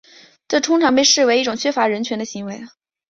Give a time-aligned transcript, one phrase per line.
[0.47, 2.59] 这通常被视为是一种缺乏人权的作为。